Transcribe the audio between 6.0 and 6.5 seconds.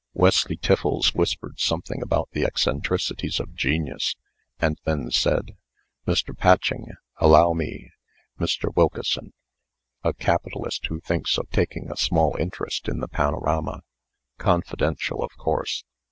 "Mr.